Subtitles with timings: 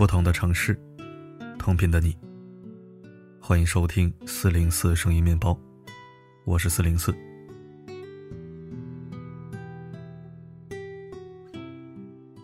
[0.00, 0.74] 不同的城市，
[1.58, 2.16] 同频的你。
[3.38, 5.54] 欢迎收听四零四声音面包，
[6.46, 7.14] 我是四零四。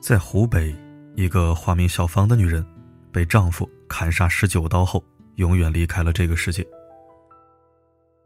[0.03, 0.77] 在湖北，
[1.15, 2.63] 一个化名小芳的女人，
[3.11, 5.03] 被丈夫砍杀十九刀后，
[5.37, 6.63] 永远离开了这个世界。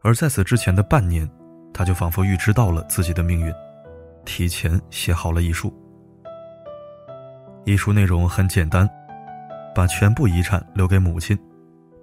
[0.01, 1.25] 而在此之前的半年，
[1.73, 3.53] 她就仿佛预知到了自己的命运，
[4.25, 5.73] 提前写好了遗书。
[7.63, 8.89] 遗书内容很简单，
[9.73, 11.37] 把全部遗产留给母亲，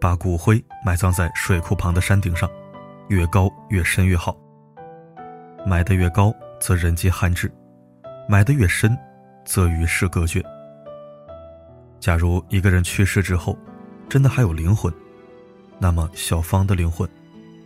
[0.00, 2.48] 把骨灰埋葬在水库旁的山顶上，
[3.08, 4.36] 越高越深越好。
[5.66, 7.48] 埋得越高，则人迹罕至；
[8.28, 8.96] 埋得越深，
[9.44, 10.42] 则与世隔绝。
[12.00, 13.58] 假如一个人去世之后，
[14.08, 14.92] 真的还有灵魂，
[15.78, 17.08] 那么小芳的灵魂，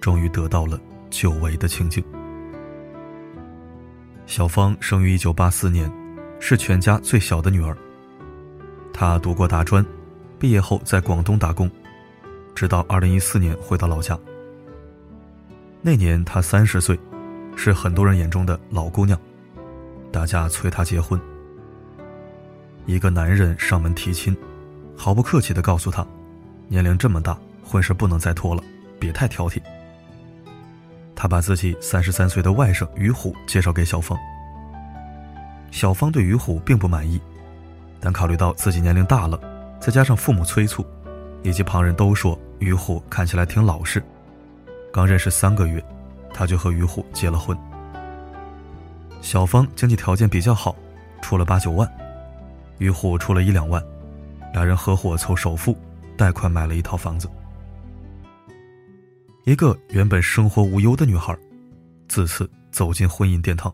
[0.01, 0.81] 终于得到了
[1.11, 2.03] 久违的清净。
[4.27, 5.93] 小芳生于一九八四年，
[6.41, 7.77] 是全家最小的女儿。
[9.03, 9.85] 她读过大专，
[10.39, 11.69] 毕业后在广东打工，
[12.55, 14.17] 直到二零一四年回到老家。
[15.81, 16.97] 那年她三十岁，
[17.57, 19.19] 是很多人眼中的老姑娘，
[20.13, 21.21] 大家催她结婚。
[22.87, 24.37] 一个男人上门提亲，
[24.97, 26.07] 毫不客气地告诉她
[26.71, 28.63] ：“年龄这么大，婚事不能再拖了，
[29.01, 29.61] 别太挑剔。”
[31.17, 34.17] 他把自己三十三岁的外甥于虎介绍给小芳。
[35.73, 37.21] 小芳对于虎并不满意，
[38.03, 39.41] 但考虑到自己年龄大了，
[39.81, 40.85] 再加上父母催促，
[41.45, 44.03] 以及旁人都说于虎看起来挺老实，
[44.93, 45.83] 刚认识三个月，
[46.35, 47.57] 他就和于虎结了婚。
[49.21, 50.75] 小芳经济条件比较好，
[51.21, 51.89] 出了八九万。
[52.79, 53.81] 于虎出了一两万，
[54.53, 55.77] 两人合伙凑首付，
[56.17, 57.31] 贷款买了一套房子。
[59.45, 61.39] 一个原本生活无忧的女孩，
[62.09, 63.73] 自此走进婚姻殿堂。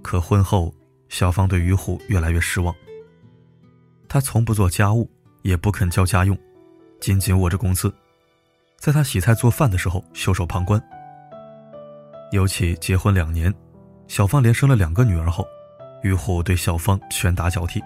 [0.00, 0.74] 可婚后，
[1.14, 2.74] 小芳对于虎越来越失望。
[4.08, 5.08] 他从不做家务，
[5.42, 6.36] 也不肯交家用，
[7.00, 7.94] 紧紧握着工资，
[8.80, 10.82] 在他洗菜做饭的时候袖手旁观。
[12.32, 13.54] 尤其结婚两年，
[14.08, 15.46] 小芳连生了两个女儿后。
[16.02, 17.80] 于虎对小芳拳打脚踢。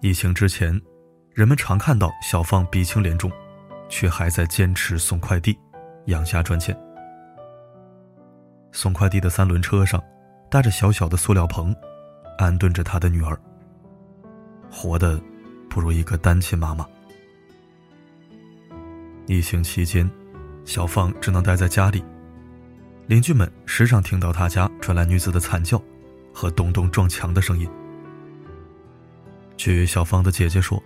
[0.00, 0.80] 疫情之前，
[1.34, 3.30] 人们常看到小芳鼻青脸肿，
[3.90, 5.56] 却还在坚持送快递，
[6.06, 6.76] 养家赚钱。
[8.72, 10.02] 送快递的三轮车上，
[10.50, 11.74] 搭着小小的塑料棚，
[12.38, 13.38] 安顿着他的女儿。
[14.70, 15.20] 活的，
[15.68, 16.86] 不如一个单亲妈妈。
[19.26, 20.08] 疫情期间，
[20.64, 22.04] 小芳只能待在家里，
[23.06, 25.82] 邻居们时常听到她家传来女子的惨叫。
[26.38, 27.66] 和咚咚撞墙的声音。
[29.56, 30.82] 据小芳的姐姐说，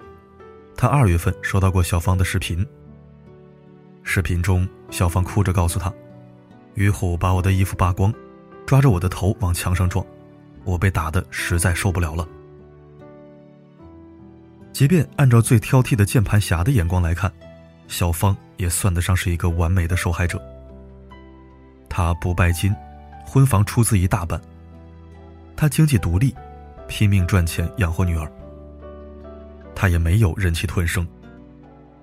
[0.76, 2.65] 她二月份收到过小芳的视频。
[4.04, 5.93] 视频中，小芳哭着告诉她
[6.75, 8.15] ：“于虎把我的衣服扒光，
[8.70, 10.06] 抓着我的头往墙上撞，
[10.62, 12.25] 我被打的实在受不了了。”
[14.72, 17.32] 即便按照最挑剔的键盘侠的眼光来看，
[17.88, 20.41] 小芳也算得上是一个完美的受害者。
[21.88, 22.72] 她不拜金，
[23.26, 24.41] 婚房出资一大半。
[25.56, 26.32] 她经济独立，
[26.87, 28.31] 拼命赚钱养活女儿。
[29.75, 31.04] 她也没有忍气吞声，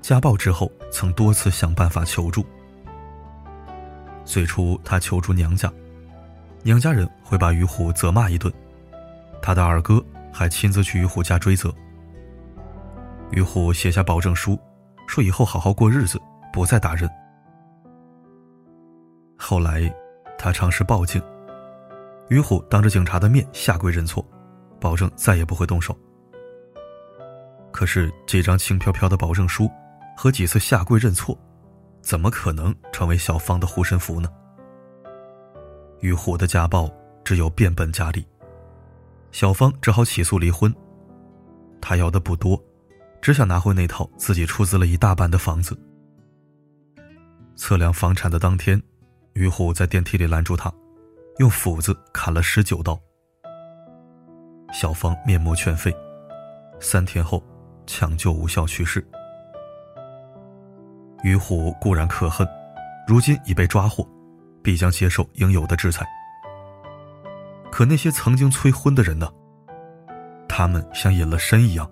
[0.02, 2.46] 家暴之后曾多次想办法求助。
[4.26, 5.72] 最初他求助娘家，
[6.68, 8.54] 娘家人会把于虎责骂一顿，
[9.42, 11.74] 他的二哥还亲自去于虎家追责。
[13.32, 14.60] 于虎写下保证书，
[15.08, 17.10] 说以后好好过日子，不再打人。
[19.38, 19.90] 后来，
[20.38, 21.24] 他尝试报警。
[22.28, 24.22] 于虎当着警察的面下跪认错，
[24.78, 25.98] 保证再也不会动手。
[27.72, 29.72] 可是这张轻飘飘的保证书
[30.18, 31.38] 和几次下跪认错，
[32.02, 34.28] 怎么可能成为小芳的护身符呢？
[36.00, 36.92] 于虎的家暴
[37.24, 38.26] 只有变本加厉，
[39.32, 40.74] 小芳只好起诉离婚。
[41.82, 42.62] 她要的不多，
[43.22, 45.78] 只想拿回那套自己出资了一大半的房子。
[47.56, 48.82] 测量房产的当天，
[49.34, 50.72] 于虎在电梯里拦住她。
[51.40, 53.00] 用斧子砍了十九刀，
[54.74, 55.96] 小芳面目全非，
[56.80, 57.44] 三天后
[57.86, 59.08] 抢救无效去世。
[61.22, 62.48] 于虎固然可恨，
[63.08, 64.04] 如今已被抓获，
[64.68, 66.06] 必将接受应有的制裁。
[67.72, 69.26] 可那些曾经催婚的人呢？
[70.46, 71.90] 他们像隐了身一样，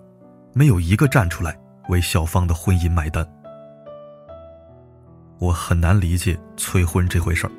[0.52, 1.58] 没有一个站出来
[1.88, 3.26] 为小芳的婚姻买单。
[5.38, 7.52] 我很难理解催婚这回事儿。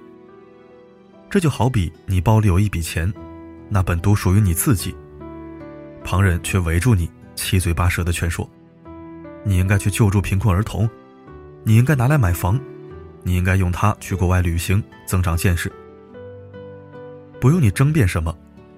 [1.31, 3.11] 这就好比你包里有一笔钱，
[3.69, 4.95] 那本独属于你自己，
[6.03, 8.47] 旁人却围住你，七嘴八舌的劝说，
[9.43, 10.87] 你应该去救助贫困儿童，
[11.63, 12.59] 你应该拿来买房，
[13.27, 15.69] 你应该用它去国外旅行，增长见识。
[17.41, 18.33] 不用你争辩什么，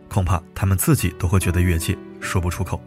[0.10, 2.82] 恐怕他们自己都会觉得越界，说不出口。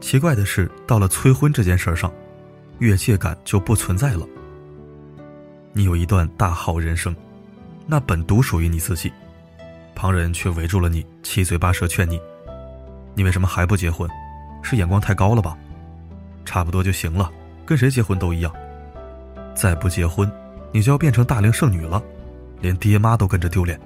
[0.00, 2.12] 奇怪的是，到了催婚这件事上，
[2.78, 4.24] 越界感就不存在了。
[5.72, 7.12] 你有一段大好人生，
[7.84, 9.12] 那本独属于你自己，
[9.96, 12.20] 旁人却围住了你，七嘴八舌劝你：
[13.16, 14.08] 你为什么还不结婚？
[14.62, 15.58] 是眼光太高了吧？
[16.44, 17.28] 差不多就行了，
[17.66, 18.54] 跟谁结婚都一样。
[19.54, 20.30] 再不结婚，
[20.72, 22.02] 你就要变成大龄剩女了，
[22.60, 23.80] 连爹妈都跟着丢脸。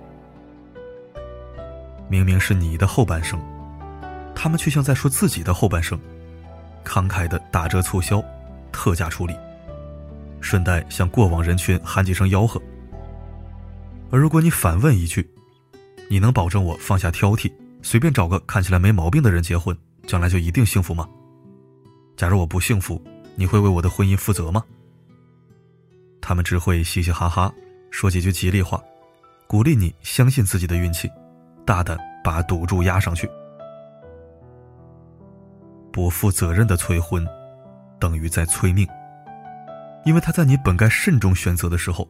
[2.09, 3.39] 明明是你的后半生，
[4.35, 5.99] 他们却像在说自己的后半生，
[6.85, 8.23] 慷慨的打折促销、
[8.73, 9.37] 特价处理，
[10.41, 12.61] 顺带向过往人群喊几声吆喝。
[14.11, 15.29] 而如果你反问一句
[16.09, 19.77] ：“你能保证我放下挑剔，随便找个看起来没毛病的人结婚，
[20.07, 21.07] 将来就一定幸福吗？”
[22.17, 23.01] 假如我不幸福，
[23.35, 24.65] 你会为我的婚姻负责吗？
[26.29, 27.51] 他们只会嘻嘻哈哈，
[27.91, 28.79] 说几句吉利话，
[29.47, 31.11] 鼓励你相信自己的运气。
[31.65, 33.27] 大胆把赌注压上去，
[35.91, 37.27] 不负责任的催婚，
[37.99, 38.87] 等于在催命。
[40.05, 42.07] 因为他在你本该慎重选择的时候，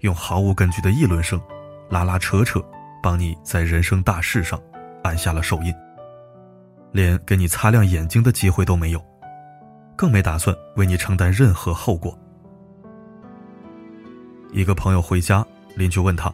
[0.00, 1.40] 用毫无根据的议论声，
[1.88, 2.62] 拉拉扯扯，
[3.02, 4.60] 帮你在人生大事上
[5.02, 5.74] 按下了手印，
[6.92, 9.02] 连给你擦亮眼睛的机会都没有，
[9.96, 12.14] 更没打算为你承担任何后果。
[14.54, 16.32] 一个朋友回家，邻居问他。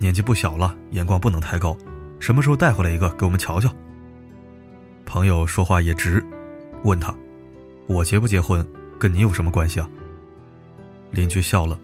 [0.00, 1.76] 年纪不小了，眼光不能太高。
[2.18, 3.72] 什么时候带回来一个给我们瞧瞧？
[5.04, 6.20] 朋友说话也直，
[6.82, 7.14] 问他
[7.86, 8.66] ：“我结不结婚
[8.98, 9.88] 跟你有什么关系啊？”
[11.12, 11.78] 邻居笑了，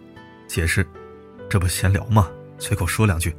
[0.49, 0.85] 解释
[1.49, 2.29] ：“这不闲聊吗？
[2.59, 3.33] 随口说两句。”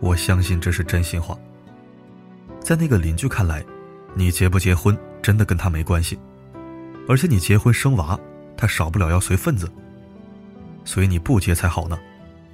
[0.00, 1.38] 我相信这是真心话。
[2.60, 3.62] 在那个邻居看来，
[4.14, 6.18] 你结不结婚真的跟他没关系，
[7.06, 8.18] 而且你结婚生娃，
[8.56, 9.70] 他少不了要随份子，
[10.84, 11.98] 所以你不结才好呢。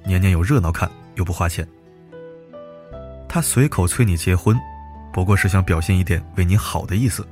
[0.03, 1.67] 年年有热闹看，又不花钱。
[3.29, 4.59] 他随口催你结婚，
[5.13, 7.25] 不过是想表现一点为你好的意思。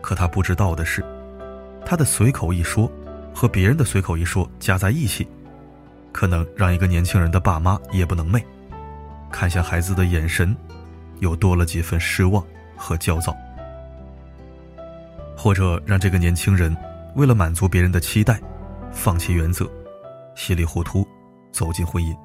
[0.00, 1.04] 可他不知道的是，
[1.84, 2.90] 他的随口一说，
[3.34, 5.28] 和别人的随口一说加在一起，
[6.10, 8.42] 可能让一个年轻人的爸妈夜不能寐，
[9.30, 10.56] 看向孩子的眼神，
[11.18, 12.42] 又多了几分失望
[12.76, 13.36] 和焦躁，
[15.36, 16.74] 或者让这个年轻人
[17.14, 18.40] 为了满足别人的期待，
[18.92, 19.68] 放弃原则。
[20.36, 21.06] 稀里糊涂
[21.52, 22.16] 走进婚姻，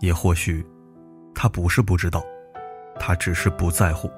[0.00, 0.66] 也或许
[1.34, 2.22] 他不是不知道，
[2.98, 4.10] 他只是不在乎。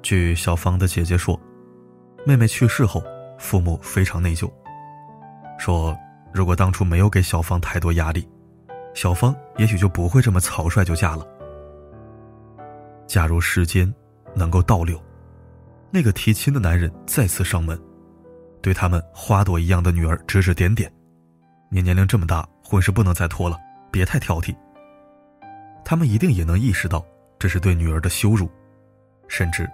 [0.00, 1.38] 据小芳的姐姐说，
[2.24, 3.02] 妹妹去世后，
[3.38, 4.50] 父母非常内疚，
[5.58, 5.94] 说
[6.32, 8.26] 如果当初没有给小芳太多压力，
[8.94, 11.26] 小芳也许就不会这么草率就嫁了。
[13.06, 13.92] 假如时间
[14.34, 14.98] 能够倒流，
[15.90, 17.78] 那个提亲的男人再次上门。
[18.62, 20.92] 对他们花朵一样的女儿指指点点，
[21.70, 23.58] 你年龄这么大，婚事不能再拖了，
[23.90, 24.54] 别太挑剔。
[25.84, 27.04] 他们一定也能意识到
[27.38, 28.50] 这是对女儿的羞辱，
[29.28, 29.68] 甚至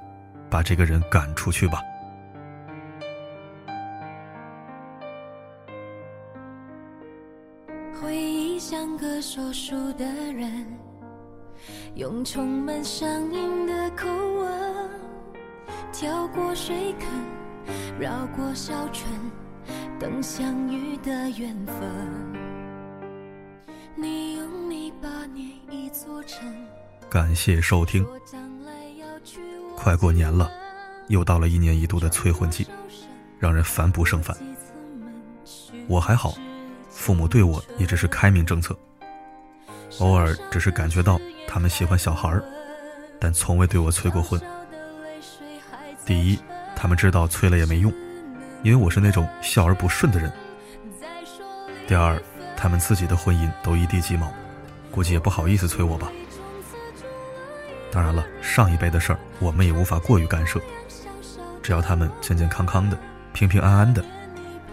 [0.49, 1.83] 把这个人赶出去吧。
[8.01, 10.65] 回忆像个说书的人，
[11.97, 14.91] 用充满乡音的口吻，
[15.93, 17.09] 跳过水坑。
[17.99, 19.09] 绕过小村，
[19.99, 21.75] 等相遇的缘分。
[23.97, 26.41] 你用泥巴捏一座城。
[27.09, 28.07] 感谢收听。
[29.77, 30.51] 快过年了，
[31.09, 32.67] 又到了一年一度的催婚季，
[33.39, 34.37] 让人烦不胜烦。
[35.89, 36.35] 我还好，
[36.91, 38.77] 父母对我一直是开明政策，
[40.01, 42.45] 偶尔只是感觉到他们喜欢小孩儿，
[43.21, 44.41] 但从未对我催过婚。
[46.05, 46.39] 第一。
[46.87, 47.93] 他们知道催了也没用，
[48.63, 50.33] 因为我是那种孝而不顺的人。
[51.89, 52.17] 第二，
[52.57, 54.33] 他们自己的婚姻都一地鸡毛，
[54.93, 56.13] 估计也不好意思催我吧。
[57.91, 60.61] 当然了，上一辈的事儿我们也无法过于干涉，
[61.61, 62.97] 只要他们健健康康的、
[63.33, 64.05] 平平安安的，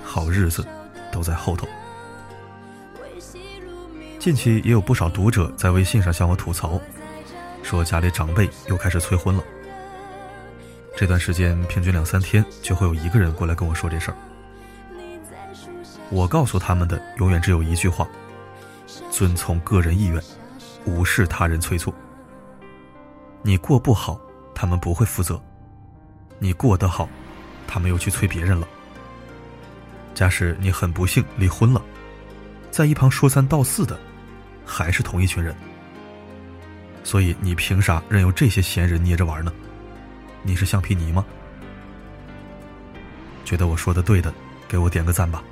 [0.04, 0.64] 好日子
[1.12, 1.68] 都在后头。
[4.20, 6.80] 近期也有不少读者在微信上向我吐槽，
[7.64, 9.44] 说家里长辈又开始催婚了。
[10.96, 14.18] 这段时间平均两三天就会有一个人过来跟我说这事儿。
[16.10, 18.08] 我告诉他们的永远只有一句话：
[19.10, 20.22] 遵从个人意愿，
[20.86, 21.94] 无视他人催促。
[23.42, 24.20] 你过不好，
[24.54, 25.36] 他们不会负责；
[26.38, 27.10] 你过得好，
[27.68, 28.68] 他们又去催别人了。
[30.14, 31.82] 假使你很不幸离婚了，
[32.70, 34.00] 在一旁说三道四的，
[34.64, 35.56] 还是同一群人。
[37.04, 39.52] 所以你凭啥任由这些闲人捏着玩呢？
[40.44, 41.26] 你是橡皮泥吗？
[43.46, 44.34] 觉得我说的对的，
[44.68, 45.44] 给我点个赞吧。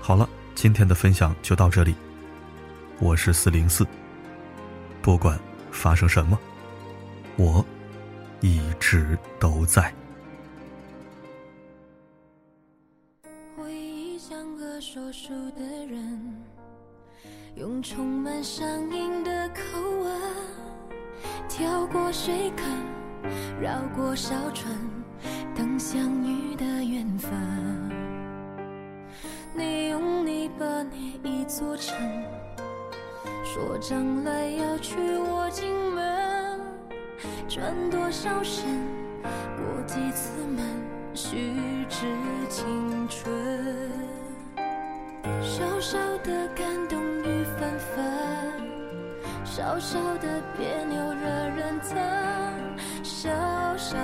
[0.00, 1.94] 好了，今天的分享就到这里。
[2.98, 3.86] 我是四零四，
[5.00, 5.38] 不管
[5.70, 6.38] 发生什么？
[7.36, 7.64] 我
[8.40, 9.92] 一直都在。
[13.56, 16.42] 回忆像个说书的人，
[17.56, 20.11] 用充满乡音的口吻，
[21.62, 22.66] 跳过水坑，
[23.60, 24.76] 绕过小村，
[25.54, 27.30] 等相遇的缘分。
[29.54, 31.96] 你用泥巴捏一座城，
[33.44, 36.60] 说将来要娶我进门，
[37.48, 38.64] 转多少身，
[39.22, 40.66] 过几次门，
[41.14, 41.54] 虚
[41.88, 42.08] 掷
[42.48, 43.32] 青春。
[45.40, 48.71] 小小的感动雨纷纷，
[49.54, 51.78] 小小的别扭惹人。
[51.82, 51.94] 疼，
[53.02, 53.28] 小
[53.76, 53.98] 小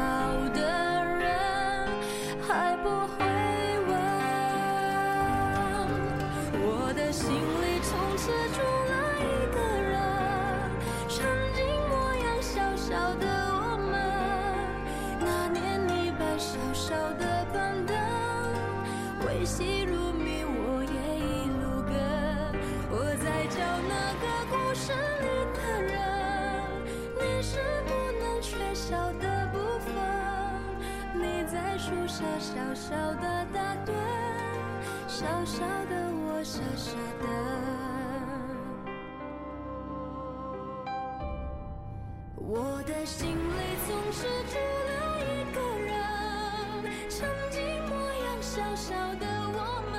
[0.52, 1.88] 的人
[2.47, 3.25] 还不会
[3.87, 3.90] 问。
[6.61, 8.93] 我的心里从此住了
[9.25, 9.25] 一
[9.55, 9.97] 个人，
[11.09, 11.17] 曾
[11.55, 13.25] 经模样小小的
[13.57, 13.97] 我们，
[15.19, 17.25] 那年你摆小小的
[17.55, 17.97] 板凳，
[19.26, 21.97] 维系如迷，我也一路跟。
[22.90, 23.57] 我在找
[23.88, 24.93] 那个故事。
[28.88, 29.92] 小的部分。
[31.12, 33.92] 你在树下小小的打盹，
[35.07, 37.26] 小小的我傻傻的。
[42.37, 44.57] 我的心里总是住
[44.88, 44.90] 了
[45.21, 45.92] 一个人，
[47.11, 47.92] 曾经模
[48.25, 49.59] 样小小的我
[49.92, 49.95] 们，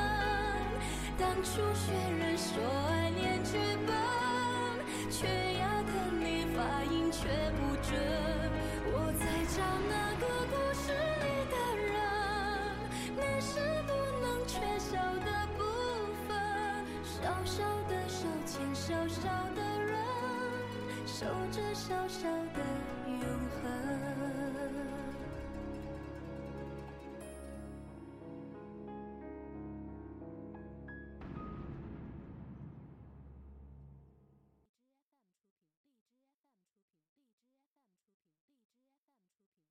[1.16, 2.58] 当初学人说
[2.90, 3.94] 爱念剧本，
[5.12, 5.28] 缺
[5.60, 8.39] 牙的你发音却不准。
[9.60, 10.88] 让那个故事
[11.20, 11.56] 里的
[11.92, 11.94] 人，
[13.18, 15.60] 你是不能缺少的部
[16.26, 16.30] 分。
[17.04, 17.58] 小小
[17.90, 19.22] 的手牵小小
[19.54, 19.94] 的人，
[21.06, 22.58] 守着小小的
[23.06, 23.22] 永
[23.62, 24.69] 恒。